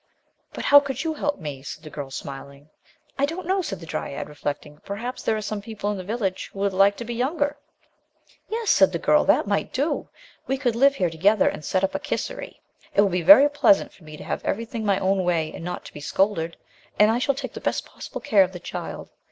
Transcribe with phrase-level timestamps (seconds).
[0.51, 2.71] "But how could you help me?" said the girl, smiling.
[3.19, 6.49] "I don't know," said the dryad, reflecting, "perhaps there are some people in the village
[6.51, 7.55] who would like to be younger."
[8.49, 10.09] "Yes," said the girl, "that might do.
[10.47, 12.59] We could live here together and set up a kisserie.
[12.95, 15.85] It will be very pleasant for me to have everything my own way and not
[15.85, 16.57] to be scolded,
[16.97, 19.11] and I shall take the best possible care of the child.